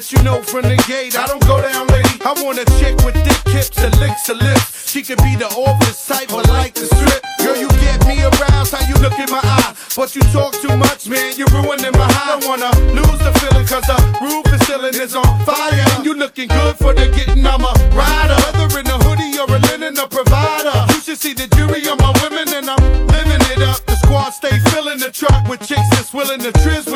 Let 0.00 0.12
you 0.12 0.22
know 0.22 0.40
from 0.40 0.62
the 0.62 0.80
gate, 0.88 1.12
I 1.12 1.26
don't 1.26 1.44
go 1.44 1.60
down, 1.60 1.86
lady. 1.88 2.16
I 2.24 2.32
want 2.40 2.56
a 2.56 2.64
chick 2.80 2.96
with 3.04 3.12
thick 3.20 3.52
hips 3.52 3.76
and 3.84 3.92
licks 4.00 4.28
her 4.28 4.34
lips. 4.34 4.88
She 4.88 5.02
could 5.02 5.20
be 5.20 5.36
the 5.36 5.44
office 5.52 6.08
type, 6.08 6.32
but 6.32 6.48
like 6.48 6.72
the 6.72 6.88
strip. 6.88 7.20
Girl, 7.44 7.52
you 7.52 7.68
get 7.84 8.00
me 8.08 8.16
aroused, 8.24 8.72
how 8.72 8.80
you 8.88 8.96
look 9.04 9.12
in 9.20 9.28
my 9.28 9.44
eye. 9.44 9.76
But 9.94 10.16
you 10.16 10.24
talk 10.32 10.56
too 10.56 10.72
much, 10.74 11.06
man, 11.06 11.36
you're 11.36 11.52
ruining 11.52 11.92
my 11.92 12.08
high. 12.16 12.32
I 12.32 12.40
don't 12.40 12.48
wanna 12.48 12.72
lose 12.96 13.20
the 13.20 13.28
feeling, 13.44 13.68
cause 13.68 13.84
the 13.84 14.00
roof 14.24 14.48
is 14.48 14.64
ceiling 14.64 14.96
is 14.96 15.14
on 15.14 15.28
fire. 15.44 15.84
And 15.92 16.06
you 16.06 16.14
looking 16.14 16.48
good 16.48 16.76
for 16.80 16.96
the 16.96 17.04
getting, 17.12 17.44
I'm 17.44 17.60
a 17.60 17.72
rider. 17.92 18.40
Whether 18.56 18.80
in 18.80 18.88
a 18.88 18.96
hoodie 19.04 19.36
or 19.36 19.52
a 19.52 19.60
linen, 19.68 20.00
a 20.00 20.08
provider. 20.08 20.80
You 20.96 21.00
should 21.04 21.20
see 21.20 21.34
the 21.34 21.44
jury 21.52 21.84
on 21.92 22.00
my 22.00 22.16
women, 22.24 22.48
and 22.56 22.72
I'm 22.72 22.80
living 23.12 23.44
it 23.52 23.60
up. 23.68 23.84
The 23.84 24.00
squad 24.00 24.30
stay 24.32 24.56
filling 24.72 24.98
the 24.98 25.12
truck 25.12 25.44
with 25.44 25.60
chicks 25.60 25.90
that's 25.92 26.14
willing 26.14 26.40
to 26.40 26.52
trizz 26.64 26.89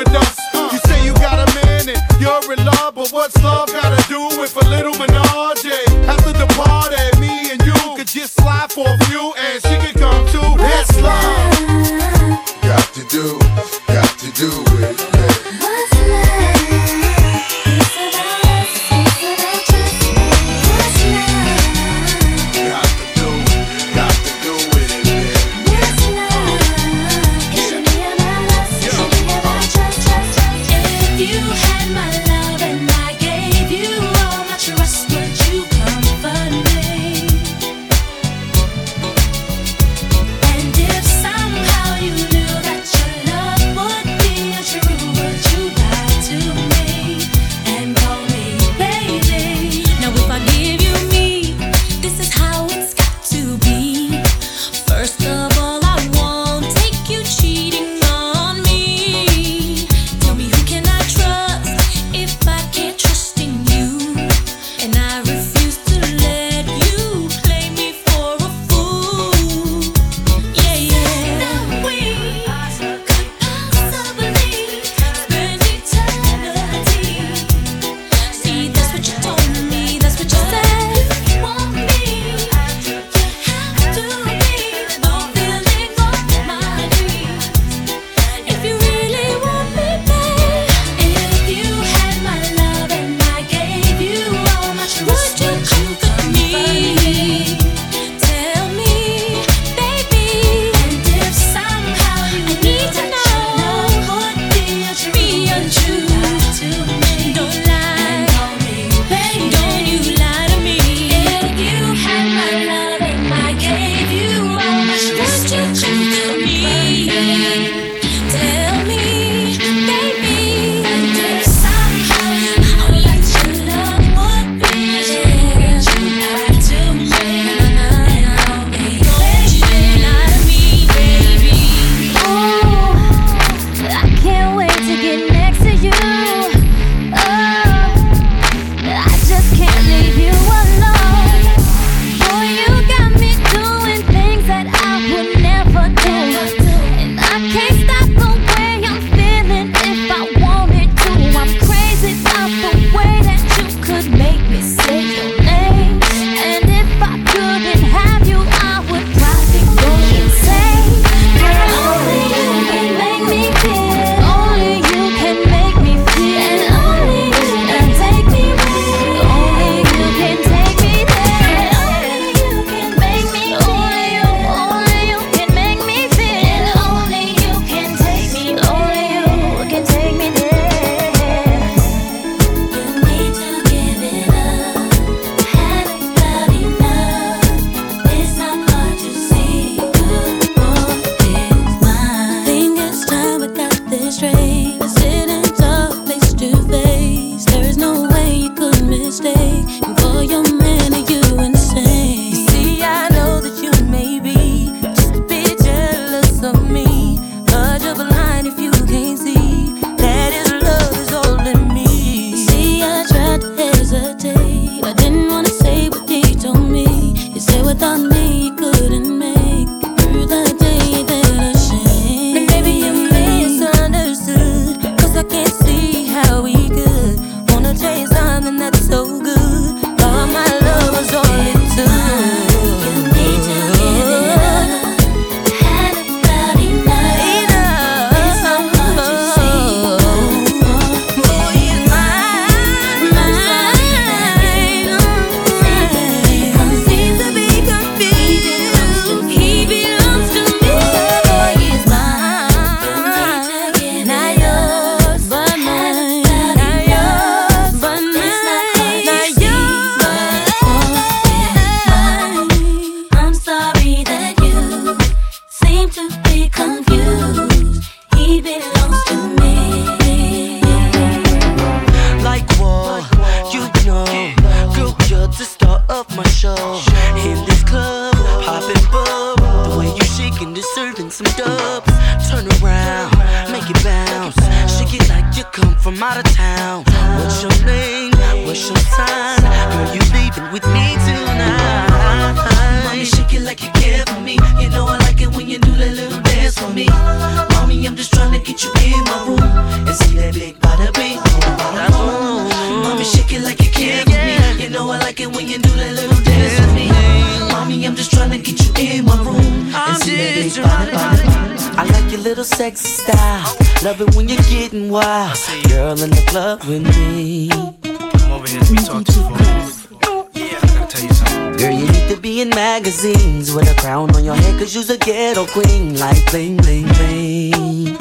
Girl, 321.58 321.70
you 321.70 321.86
need 321.86 322.08
to 322.08 322.16
be 322.20 322.40
in 322.40 322.48
magazines 322.50 323.52
with 323.54 323.70
a 323.70 323.80
crown 323.80 324.14
on 324.16 324.24
your 324.24 324.34
head, 324.34 324.58
cause 324.58 324.74
you's 324.74 324.90
a 324.90 324.98
ghetto 324.98 325.46
queen. 325.46 325.96
Like 325.96 326.28
bling, 326.30 326.56
bling, 326.56 326.86
bling. 326.94 327.96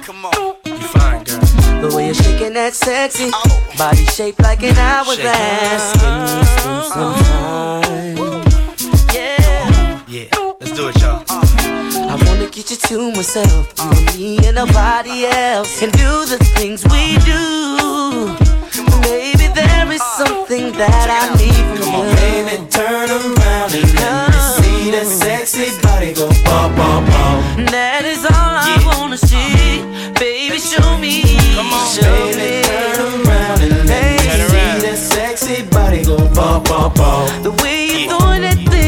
Come 0.00 0.24
on, 0.24 0.56
you 0.64 0.78
fine, 0.88 1.24
girl. 1.24 1.40
The 1.82 1.92
way 1.94 2.06
you're 2.06 2.14
shaking 2.14 2.54
that 2.54 2.72
sexy 2.72 3.30
oh. 3.32 3.74
body 3.76 4.04
shaped 4.06 4.40
like 4.40 4.62
an 4.62 4.76
hourglass. 4.78 5.92
Give 5.92 6.14
me 6.24 6.44
some, 6.62 6.84
some 6.90 7.14
time. 7.24 8.16
Yeah. 9.12 10.04
Yeah, 10.08 10.52
let's 10.60 10.72
do 10.72 10.88
it, 10.88 11.00
y'all. 11.02 11.22
I 11.28 12.16
wanna 12.26 12.48
get 12.50 12.70
you 12.70 12.76
to 12.76 13.12
myself, 13.12 13.74
you 13.78 13.90
and 13.90 14.16
me 14.16 14.46
and 14.46 14.56
nobody 14.56 15.26
else, 15.26 15.82
and 15.82 15.92
do 15.92 16.24
the 16.24 16.38
things 16.56 16.82
we 16.84 17.18
do. 17.26 18.54
Maybe 19.04 19.46
there 19.60 19.90
is 19.92 20.02
something 20.18 20.72
that 20.80 21.08
I 21.20 21.22
need 21.40 21.64
from 21.68 21.78
Come 21.78 21.94
you. 21.94 22.00
on, 22.00 22.16
baby, 22.16 22.56
turn 22.70 23.08
around 23.10 23.70
and 23.78 23.88
let 24.00 24.30
me 24.32 24.40
see 24.56 24.90
that 24.94 25.06
sexy 25.06 25.66
body 25.82 26.12
go 26.14 26.26
bum, 26.44 26.74
bum, 26.76 27.04
bum. 27.06 27.66
That 27.74 28.04
is 28.04 28.24
all 28.24 28.54
I 28.70 28.74
wanna 28.86 29.18
see. 29.18 29.82
Baby, 30.18 30.58
show 30.58 30.96
me. 30.98 31.22
Come 31.56 31.72
on, 31.72 31.86
show 31.94 32.02
baby, 32.02 32.38
me. 32.38 32.62
turn 32.68 32.98
around 33.26 33.58
and 33.66 33.72
let 33.86 33.86
me 33.86 34.28
see 34.48 34.70
that 34.86 34.98
sexy 34.98 35.62
body 35.74 36.04
go 36.04 36.16
bum, 36.34 36.62
bum, 36.64 36.92
bum. 36.94 37.42
The 37.42 37.52
way 37.62 37.86
you're 37.86 38.18
throwing 38.18 38.42
that 38.42 38.58
thing 38.70 38.83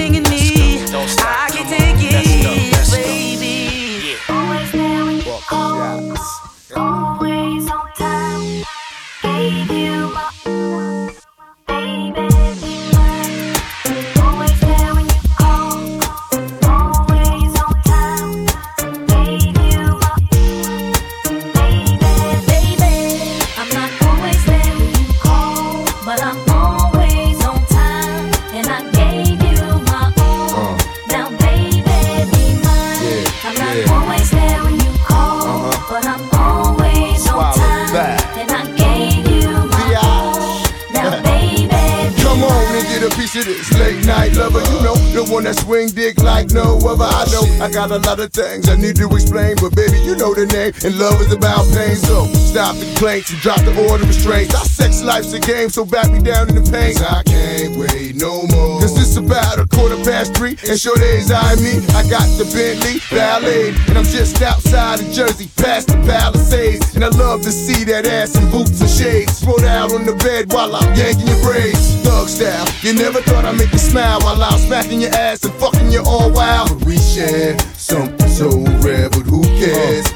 of 43.39 43.45
this 43.45 43.73
late 43.79 44.07
night 44.07 44.35
lover. 44.35 44.61
You 44.61 44.83
know, 44.83 45.06
one 45.29 45.45
that 45.45 45.57
swing 45.57 45.89
dick 45.89 46.19
like 46.23 46.51
no 46.51 46.79
other. 46.87 47.05
I 47.05 47.25
know 47.33 47.45
I 47.65 47.71
got 47.71 47.91
a 47.91 47.99
lot 47.99 48.21
of 48.21 48.33
things 48.33 48.69
I 48.69 48.77
need 48.77 48.97
to 48.97 49.09
explain, 49.15 49.57
but 49.61 49.75
baby, 49.75 49.99
you 50.01 50.17
know 50.17 50.35
the 50.35 50.47
name. 50.47 50.73
And 50.85 50.99
love 50.99 51.21
is 51.21 51.33
about 51.33 51.67
pain, 51.75 51.97
so 51.97 52.27
stop 52.35 52.77
the 52.77 52.87
complaints 52.87 53.31
and 53.31 53.41
drop 53.41 53.61
the 53.61 53.75
order 53.89 54.05
of 54.05 54.09
restraints. 54.09 54.55
Our 54.55 54.65
sex 54.65 55.03
life's 55.03 55.33
a 55.33 55.41
game, 55.41 55.71
so 55.71 55.85
back 55.85 56.11
me 56.11 56.21
down 56.21 56.49
in 56.49 56.55
the 56.55 56.67
pain. 56.71 56.97
I 57.03 57.23
can't 57.25 57.77
wait 57.77 58.17
no 58.17 58.47
more. 58.49 58.81
Cause 58.81 58.97
it's 58.99 59.17
about 59.17 59.59
a 59.59 59.67
quarter 59.67 59.97
past 60.05 60.37
three, 60.37 60.57
and 60.69 60.79
sure 60.79 60.97
days 60.97 61.31
I 61.31 61.55
me. 61.57 61.83
I 61.97 62.07
got 62.09 62.27
the 62.39 62.47
Bentley 62.53 63.01
Ballet, 63.11 63.75
and 63.89 63.99
I'm 63.99 64.05
just 64.05 64.41
outside 64.43 65.01
of 65.01 65.11
Jersey, 65.11 65.49
past 65.57 65.89
the 65.89 65.99
Palisades. 66.07 66.95
And 66.95 67.05
I 67.05 67.09
love 67.09 67.43
to 67.43 67.53
see 67.53 67.85
that 67.85 68.07
ass 68.07 68.37
in 68.37 68.51
boots 68.51 68.81
and 68.81 68.91
shades. 68.91 69.39
Spread 69.39 69.65
out 69.65 69.93
on 69.93 70.07
the 70.07 70.15
bed 70.23 70.53
while 70.53 70.75
I'm 70.75 70.95
yanking 70.95 71.27
your 71.27 71.41
braids. 71.43 71.97
Thug 72.05 72.29
style, 72.29 72.67
you 72.83 72.95
never 72.95 73.21
thought 73.23 73.45
I'd 73.45 73.57
make 73.59 73.73
you 73.73 73.79
smile 73.79 74.21
while 74.21 74.43
I'm 74.43 74.59
smacking 74.59 75.01
your 75.01 75.16
ass 75.17 75.45
and 75.45 75.55
fucking 75.55 75.91
you 75.91 76.03
all 76.07 76.31
wild. 76.31 76.69
But 76.69 76.87
we 76.87 76.99
share 76.99 77.59
something 77.75 78.29
so 78.29 78.49
rare, 78.85 79.09
but 79.11 79.23
who 79.23 79.43
cares? 79.61 80.07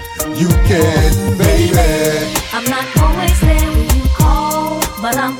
You 0.40 0.48
can, 0.68 1.38
baby. 1.38 1.78
I'm 2.52 2.64
not 2.64 2.86
always 3.02 3.40
there 3.40 3.70
when 3.72 3.88
you 3.96 4.08
call, 4.16 4.80
but 5.02 5.16
I'm 5.16 5.36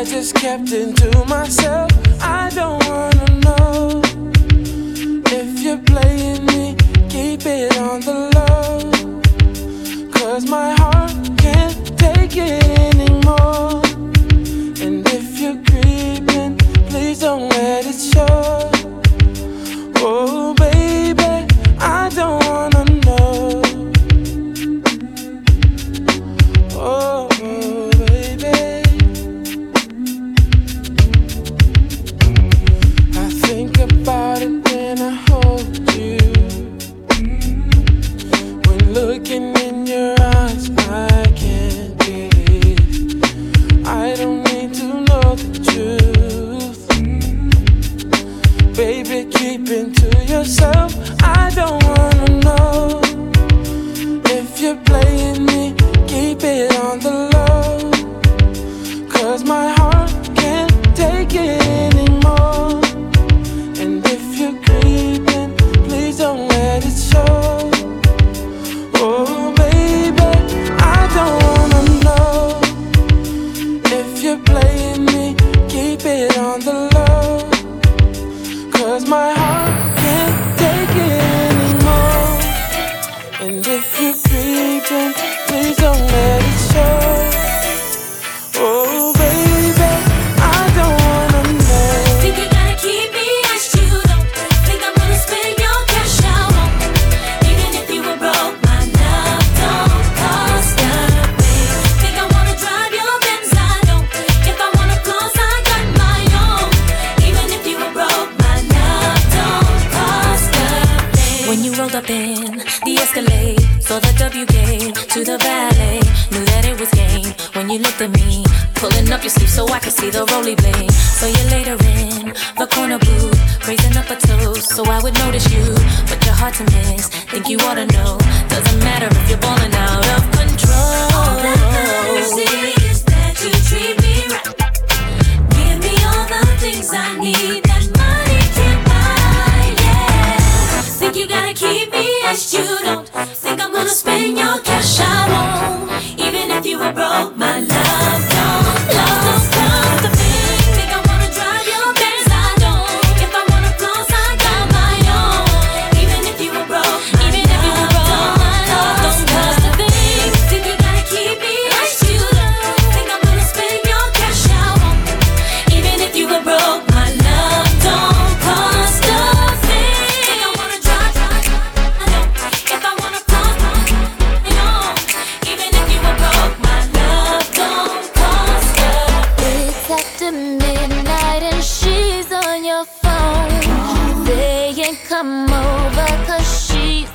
I 0.00 0.04
just 0.04 0.34
kept 0.34 0.72
it 0.72 0.96
to 0.96 1.24
myself. 1.26 1.90
I 2.22 2.48
don't 2.54 2.82
wanna 2.88 3.40
know 3.44 4.00
if 5.26 5.60
you're 5.60 5.76
playing 5.76 6.46
me. 6.46 6.74
Keep 7.10 7.44
it 7.44 7.76
on 7.76 8.00
the 8.00 8.30
low. 8.34 8.59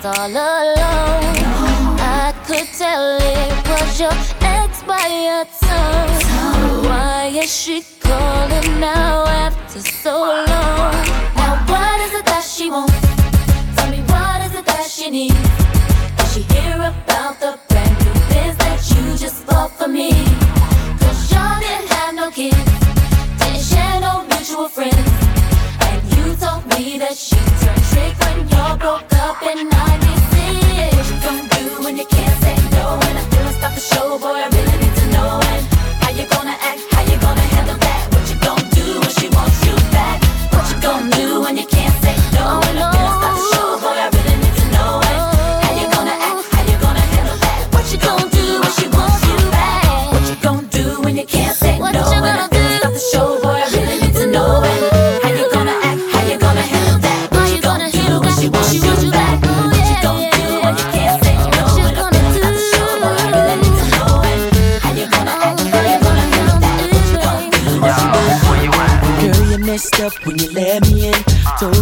all 0.05 0.29
alone. 0.29 1.35
I 1.97 2.31
could 2.45 2.67
tell 2.77 3.17
it 3.17 3.67
was 3.67 3.99
your 3.99 4.13
ex 4.41 4.83
by 4.83 5.07
your 5.27 5.45
tongue. 5.65 6.85
Why 6.85 7.31
is 7.33 7.51
she 7.51 7.83
calling 7.99 8.79
now 8.79 9.25
after 9.25 9.79
so 9.79 10.15
long? 10.19 10.93
Now, 11.41 11.53
what 11.67 11.99
is 12.05 12.13
it 12.19 12.25
that 12.27 12.43
she 12.43 12.69
wants? 12.69 12.93
Tell 13.75 13.89
me, 13.89 14.01
what 14.13 14.45
is 14.45 14.53
it 14.59 14.65
that 14.67 14.87
she 14.87 15.09
needs? 15.09 15.33
Does 16.17 16.33
she 16.33 16.41
hear 16.53 16.75
about 16.75 17.39
the 17.39 17.57
brand 17.69 17.97
new 18.05 18.13
biz 18.29 18.55
that 18.57 18.79
you 18.91 19.17
just 19.17 19.47
bought 19.47 19.71
for 19.71 19.87
me? 19.87 20.11
Cause 20.99 21.31
y'all 21.31 21.59
didn't 21.59 21.89
have 21.89 22.13
no 22.13 22.29
kids. 22.29 22.74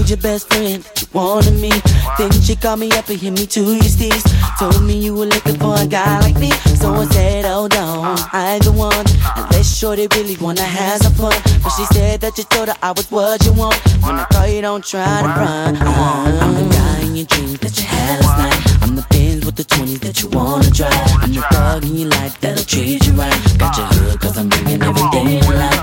Who's 0.04 0.10
your 0.10 0.18
best 0.18 0.50
friend? 0.50 0.84
You 1.00 1.08
wanted 1.14 1.62
me. 1.62 1.72
Then 2.18 2.30
she 2.34 2.58
called 2.58 2.82
me 2.82 2.92
up 2.92 3.08
and 3.08 3.18
hit 3.18 3.32
me 3.32 3.48
to 3.48 3.62
your 3.62 3.84
steez. 3.84 4.22
Told 4.60 4.84
me 4.84 4.98
you 5.00 5.16
were 5.16 5.28
looking 5.28 5.56
for 5.56 5.80
a 5.80 5.88
guy 5.88 6.20
like 6.20 6.36
me. 6.36 6.52
So 6.76 6.94
I 6.94 7.06
said, 7.06 7.46
oh, 7.46 7.70
hold 7.70 7.74
on, 7.76 8.18
I 8.34 8.56
ain't 8.56 8.66
the 8.66 8.74
one. 8.74 9.06
Unless 9.38 9.78
shorty 9.78 10.10
really 10.12 10.36
wanna 10.42 10.62
have 10.62 11.00
some 11.00 11.14
fun. 11.14 11.32
But 11.64 11.70
she 11.70 11.86
said 11.86 12.20
that 12.20 12.38
you 12.38 12.44
told 12.44 12.68
her 12.68 12.76
I 12.82 12.92
was 12.92 13.10
what 13.12 13.46
you 13.46 13.54
want. 13.54 13.76
When 14.04 14.16
I 14.20 14.26
call 14.26 14.46
you, 14.46 14.62
don't 14.62 14.84
try 14.84 15.22
to 15.22 15.28
run. 15.40 15.78
I'm 15.78 16.54
the 16.54 16.76
guy 16.76 17.00
in 17.08 17.16
your 17.16 17.26
dreams 17.28 17.60
that 17.60 17.80
you 17.80 17.86
had 17.86 18.20
last 18.26 18.38
night. 18.44 18.84
I'm 18.84 18.98
the 18.98 19.06
Benz 19.10 19.46
with 19.46 19.56
the 19.56 19.64
20s 19.64 20.02
that 20.02 20.22
you 20.22 20.28
wanna 20.28 20.70
drive. 20.70 20.92
I'm 21.24 21.32
the 21.32 21.44
thug 21.50 21.86
in 21.86 21.96
your 21.96 22.10
life 22.10 22.42
that'll 22.42 22.66
treat 22.66 23.08
you 23.08 23.14
right. 23.14 23.58
Got 23.58 23.78
your 23.78 23.86
hood 23.88 24.20
cause 24.20 24.38
I'm 24.38 24.50
bringing 24.50 24.84
everything 24.84 25.28
in 25.28 25.46
life. 25.48 25.80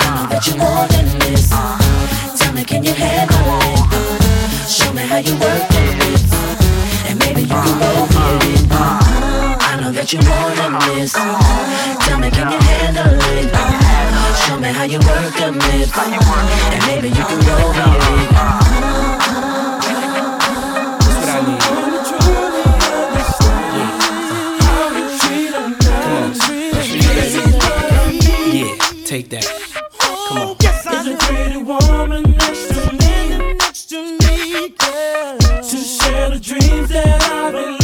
I 0.00 0.16
know 0.16 0.26
that 0.32 0.46
you 0.46 0.56
more 0.56 0.88
than 0.88 1.18
this 1.18 1.52
me, 2.62 2.66
can 2.66 2.84
you 2.84 2.92
have 2.92 3.30
my 3.30 3.46
life? 3.46 3.92
Uh, 3.92 4.66
show 4.66 4.92
me 4.92 5.02
how 5.02 5.18
you 5.18 5.34
work 5.34 5.66
it, 5.70 6.32
uh, 6.32 7.08
and 7.08 7.18
maybe 7.18 7.42
you 7.42 7.48
can 7.48 7.80
roll 7.80 8.06
with 8.06 8.44
it. 8.54 8.70
Uh, 8.70 8.76
uh, 8.76 9.68
I 9.70 9.80
know 9.80 9.90
that 9.92 10.12
you 10.12 10.20
more 10.20 10.52
than 10.60 10.72
this. 10.86 11.12
Tell 12.04 12.18
me, 12.18 12.30
can 12.30 12.52
you 12.52 12.58
handle 12.58 13.18
it? 13.34 13.50
Show 14.44 14.58
me 14.58 14.68
how 14.68 14.84
you 14.84 14.98
work 14.98 15.40
a 15.40 15.52
myth, 15.52 15.92
and 16.72 16.82
maybe 16.86 17.08
you 17.08 17.24
can 17.24 17.40
roll 17.46 17.68
with 17.68 17.78
it. 17.78 18.32
take 29.04 29.28
that. 29.28 29.71
dreams 36.42 36.88
that 36.88 37.22
I've 37.22 37.52
been 37.52 37.81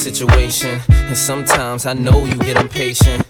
situation. 0.00 0.80
And 0.90 1.16
sometimes 1.16 1.84
I 1.84 1.92
know 1.92 2.24
you 2.24 2.36
get 2.38 2.56
impatient. 2.56 3.29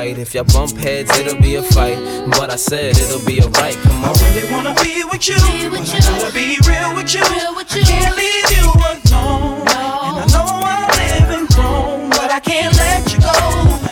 if 0.00 0.34
y'all 0.34 0.44
bump 0.44 0.76
heads. 0.78 1.10
It'll 1.18 1.40
be 1.40 1.56
a 1.56 1.62
fight, 1.62 1.98
but 2.30 2.50
I 2.50 2.56
said 2.56 2.96
it'll 2.96 3.24
be 3.26 3.42
alright. 3.42 3.74
Come 3.76 4.04
on. 4.04 4.16
I 4.16 4.34
really 4.34 4.50
wanna 4.50 4.74
be 4.82 5.04
with 5.04 5.28
you, 5.28 5.36
but 5.70 5.80
I 5.80 6.00
gotta 6.00 6.32
be 6.32 6.56
real 6.66 6.94
with 6.94 7.14
you. 7.14 7.22
I 7.22 7.64
can't 7.68 8.16
leave 8.16 8.50
you 8.56 8.64
alone, 8.64 9.60
and 9.60 10.20
I 10.20 10.26
know 10.32 10.48
I'm 10.64 10.88
living 10.96 11.46
wrong, 11.56 12.08
but 12.10 12.30
I 12.30 12.40
can't 12.40 12.74
let 12.76 13.12
you 13.12 13.20
go. 13.20 13.36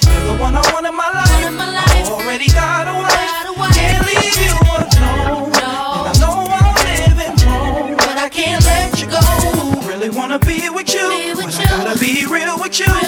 You're 0.09 0.33
the 0.33 0.41
one 0.41 0.57
I 0.57 0.63
want 0.73 0.87
in 0.87 0.95
my 0.97 1.11
life. 1.13 1.29
I 1.29 2.11
already 2.11 2.49
got 2.49 2.89
a 2.89 2.95
wife. 2.97 3.75
Can't 3.75 4.07
leave 4.09 4.39
you 4.49 4.57
alone, 4.65 5.53
and 5.53 6.09
I 6.09 6.15
know 6.21 6.49
I'm 6.49 6.75
living 6.89 7.37
wrong, 7.47 7.97
but 7.97 8.17
I 8.17 8.29
can't 8.31 8.65
let 8.65 9.01
you 9.01 9.09
go. 9.11 9.21
Really 9.87 10.11
wanna 10.11 10.39
be 10.39 10.71
with 10.71 10.89
you, 10.93 11.35
but 11.37 11.55
I 11.59 11.65
gotta 11.65 11.99
be 12.01 12.25
real 12.25 12.59
with 12.59 12.81
you. 12.81 12.87
I 12.89 13.08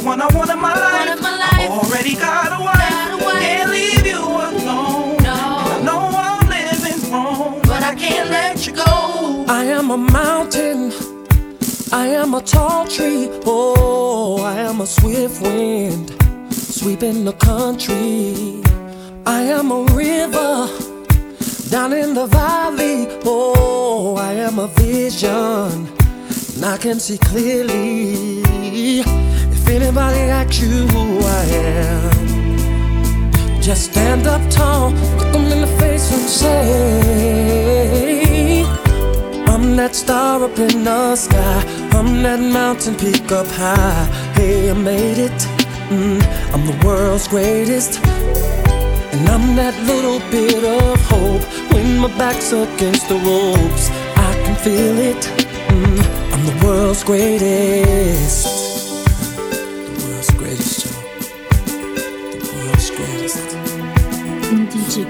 the 0.00 0.06
one 0.06 0.20
I 0.20 0.26
want 0.36 0.50
in 0.50 0.60
my 0.60 0.74
life. 0.74 1.24
I 1.24 1.68
already 1.68 2.14
got 2.16 2.60
a 2.60 2.62
wife. 2.62 3.40
Can't 3.40 3.70
leave 3.70 4.06
you 4.06 4.20
alone. 4.20 5.16
And 5.18 5.26
I 5.26 5.80
know 5.86 6.00
I'm 6.26 6.48
living 6.48 7.12
wrong, 7.12 7.60
but 7.62 7.82
I 7.82 7.94
can't 7.94 8.30
let 8.30 8.66
you 8.66 8.74
go. 8.74 9.44
I 9.48 9.64
am 9.64 9.90
a 9.90 9.96
mountain. 9.96 10.92
I 11.92 12.08
am 12.08 12.34
a 12.34 12.42
tall 12.42 12.86
tree. 12.86 13.28
Oh, 13.46 14.42
I 14.42 14.56
am 14.68 14.80
a 14.80 14.86
swift 14.86 15.40
wind 15.40 16.14
sweeping 16.52 17.24
the 17.24 17.32
country. 17.32 18.62
I 19.24 19.40
am 19.58 19.70
a 19.70 19.82
river 19.94 20.68
down 21.70 21.92
in 21.92 22.12
the 22.14 22.26
valley. 22.26 23.06
Oh, 23.24 24.16
I 24.16 24.32
am 24.34 24.58
a 24.58 24.68
vision. 24.68 25.88
And 26.56 26.64
I 26.64 26.76
can 26.76 27.00
see 27.00 27.18
clearly. 27.18 28.42
Anybody 29.76 30.20
asks 30.20 30.58
you 30.58 30.86
who 30.88 31.20
I 31.20 31.44
am, 31.84 32.10
just 33.60 33.90
stand 33.90 34.26
up 34.26 34.40
tall, 34.50 34.90
look 35.18 35.32
them 35.34 35.52
in 35.52 35.60
the 35.60 35.66
face 35.78 36.10
and 36.16 36.26
say, 36.30 36.56
I'm 39.46 39.76
that 39.76 39.94
star 39.94 40.42
up 40.42 40.58
in 40.58 40.82
the 40.82 41.14
sky. 41.16 41.62
I'm 41.92 42.22
that 42.22 42.40
mountain 42.40 42.94
peak 42.94 43.30
up 43.30 43.46
high. 43.48 44.06
Hey, 44.34 44.70
I 44.70 44.72
made 44.72 45.18
it. 45.18 45.46
Mm, 45.92 46.22
I'm 46.54 46.64
the 46.64 46.76
world's 46.86 47.28
greatest. 47.28 48.00
And 49.12 49.28
I'm 49.28 49.56
that 49.56 49.74
little 49.84 50.20
bit 50.30 50.64
of 50.64 50.98
hope 51.02 51.44
when 51.74 51.98
my 51.98 52.08
back's 52.16 52.50
against 52.52 53.08
the 53.10 53.16
ropes. 53.16 53.90
I 54.16 54.32
can 54.42 54.56
feel 54.56 54.96
it. 54.96 55.28
Mm, 55.68 56.00
I'm 56.32 56.46
the 56.46 56.56
world's 56.66 57.04
greatest. 57.04 58.55
I 64.98 65.02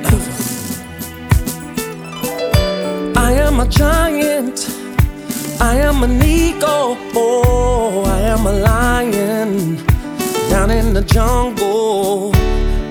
am 3.35 3.61
a 3.61 3.69
giant. 3.69 4.69
I 5.61 5.77
am 5.77 6.03
an 6.03 6.21
eagle. 6.25 6.99
Oh, 7.15 8.03
I 8.05 8.19
am 8.19 8.47
a 8.47 8.53
lion 8.53 9.77
down 10.51 10.73
in 10.73 10.93
the 10.93 11.03
jungle. 11.03 12.33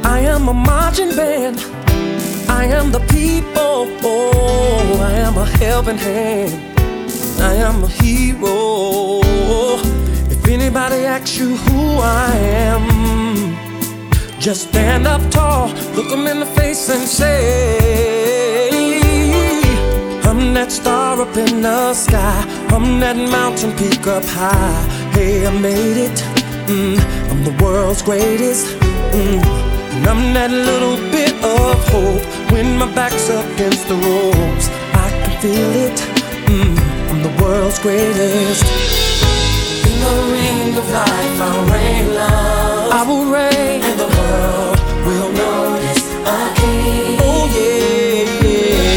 I 0.05 0.19
am 0.19 0.47
a 0.47 0.53
marching 0.53 1.13
band. 1.17 1.59
I 2.47 2.63
am 2.67 2.93
the 2.93 3.01
people. 3.11 3.89
Oh, 4.01 4.97
I 5.01 5.15
am 5.15 5.35
a 5.37 5.43
helping 5.45 5.97
hand. 5.97 6.53
I 7.41 7.55
am 7.55 7.83
a 7.83 7.89
hero. 7.89 9.19
If 10.31 10.47
anybody 10.47 11.03
asks 11.05 11.37
you 11.37 11.57
who 11.57 11.99
I 11.99 12.37
am, 12.71 13.44
just 14.45 14.69
stand 14.69 15.07
up 15.07 15.21
tall, 15.31 15.69
look 15.95 16.07
them 16.07 16.27
in 16.27 16.39
the 16.39 16.45
face 16.45 16.87
and 16.89 17.07
say, 17.07 18.69
I'm 20.21 20.53
that 20.53 20.71
star 20.71 21.19
up 21.19 21.35
in 21.35 21.63
the 21.63 21.95
sky. 21.95 22.45
I'm 22.69 22.99
that 22.99 23.15
mountain 23.15 23.71
peak 23.75 24.05
up 24.05 24.23
high. 24.23 24.83
Hey, 25.13 25.47
I 25.47 25.49
made 25.59 25.97
it. 25.97 26.23
Mm, 26.67 26.99
I'm 27.31 27.43
the 27.43 27.55
world's 27.63 28.03
greatest. 28.03 28.67
Mm, 29.17 29.41
and 29.95 30.05
I'm 30.05 30.33
that 30.35 30.51
little 30.51 30.97
bit 31.09 31.33
of 31.43 31.83
hope 31.89 32.21
when 32.51 32.77
my 32.77 32.85
back's 32.93 33.31
up 33.31 33.47
against 33.53 33.87
the 33.87 33.95
ropes. 33.95 34.69
I 34.93 35.09
can 35.09 35.41
feel 35.41 35.71
it. 35.87 35.97
Mm, 36.53 36.77
I'm 37.09 37.23
the 37.23 37.33
world's 37.41 37.79
greatest. 37.79 38.63
In 39.89 39.95
the 40.05 40.15
ring 40.33 40.77
of 40.77 40.87
life, 40.91 41.41
I'll 41.41 41.65
reign 41.73 42.13
love. 42.13 42.64
I 42.97 43.03
will 43.03 43.25
reign, 43.25 43.83
and 43.83 43.99
the 43.99 44.07
world 44.07 44.79
will 45.05 45.29
notice 45.33 45.99
a 46.15 46.39
king. 46.55 47.19
Oh 47.19 47.43
yeah, 47.51 48.23
yeah. 48.39 48.95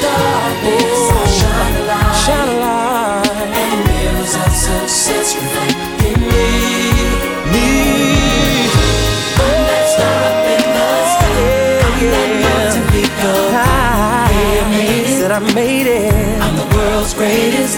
Darkness, 0.00 0.96
oh, 0.96 1.12
I'll 1.12 1.28
shine 1.28 1.76
a 1.76 1.84
light. 1.84 2.16
Shine 2.24 2.48
a 2.48 2.56
light. 2.64 3.28
And 3.60 3.78
mirrors 3.84 4.34
of 4.40 4.52
success 4.56 5.36
reflect 5.36 6.00
in 6.08 6.16
me. 6.32 6.48
Me. 7.52 7.68
I'm 9.36 9.60
that 9.68 9.84
star 9.92 10.18
up 10.32 10.48
in 10.48 10.64
the 10.72 10.88
sky. 11.12 11.84
I'm 11.84 12.00
that 12.08 12.30
mountain 12.40 12.88
peak 12.88 13.12
up 13.20 13.52
high. 13.52 14.32
Yeah, 14.32 14.64
I 14.64 14.72
made 14.72 15.04
it. 15.04 15.20
Said 15.20 15.30
I 15.30 15.40
made 15.52 15.88
it. 15.92 16.40
I'm 16.40 16.56
the 16.56 16.64
world's 16.74 17.12
greatest. 17.12 17.77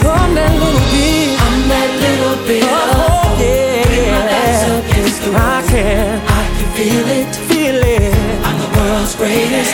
is 5.11 5.19
the 5.25 5.31
I 5.35 5.59
can, 5.67 6.21
I 6.23 6.43
can 6.55 6.69
feel 6.77 7.07
it, 7.19 7.27
feel 7.51 7.75
it. 7.75 8.15
I'm 8.47 8.57
the 8.63 8.69
world's 8.77 9.15
greatest. 9.19 9.73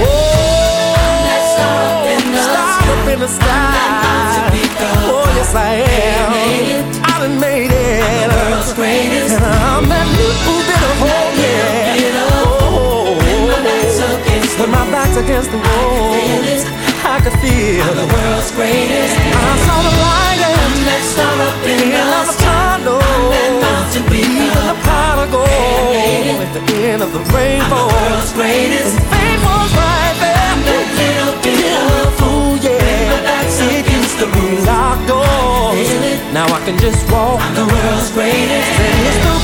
Whoa, 0.00 0.08
I'm 0.96 1.18
that 1.28 1.42
star 1.52 1.76
up 1.92 2.08
in 2.08 2.24
the 2.32 2.40
star 2.48 2.72
sky. 2.80 2.92
Up 2.96 3.08
in 3.12 3.18
the 3.20 3.28
sky. 3.28 3.98
Oh 5.12 5.28
yes, 5.36 5.52
I 5.54 5.84
am. 5.84 6.32
I 7.04 7.14
done 7.20 7.36
made 7.40 7.72
it. 7.72 8.00
I'm 8.00 8.32
the 8.32 8.40
world's 8.48 8.72
greatest. 8.72 9.36
And 9.36 9.44
I'm 9.44 9.84
that 9.92 10.08
little 10.16 10.60
bit 10.68 10.82
of 10.90 10.96
hope. 11.04 11.36
Yeah. 11.36 12.08
When 13.20 13.40
my 13.52 13.60
back's 13.60 13.98
against, 14.00 14.54
when 14.58 14.70
my 14.70 14.84
back's 14.90 15.16
against 15.20 15.50
the 15.52 15.60
wall, 15.60 16.16
I 16.16 16.20
can 16.24 16.32
feel 16.32 16.44
it. 16.48 16.64
I 17.04 17.16
can 17.24 17.34
feel 17.42 17.84
I'm 17.84 17.96
the 18.00 18.08
world's 18.08 18.50
greatest. 18.56 19.14
I 19.36 19.52
saw 19.66 19.78
the 19.84 19.94
light. 20.00 20.17
end 26.98 27.02
of 27.02 27.12
the 27.12 27.34
rainbow. 27.34 27.64
I'm 27.64 27.88
the 27.88 27.94
world's 27.94 28.32
greatest. 28.32 28.96
And 28.96 29.06
fame 29.12 29.42
was 29.42 29.70
right 29.74 30.16
there. 30.18 30.54
Little 30.98 31.36
bit 31.42 31.64
of 31.78 32.14
fool, 32.18 32.56
yeah. 32.58 33.10
My 33.10 33.22
back's 33.22 33.60
against 33.60 34.18
the. 34.18 34.26
Locked 34.66 35.06
doors. 35.06 35.88
Now 36.32 36.46
I 36.46 36.60
can 36.64 36.78
just 36.78 37.10
walk. 37.10 37.40
I'm 37.40 37.54
the 37.54 37.66
world's 37.66 38.10
greatest. 38.12 39.37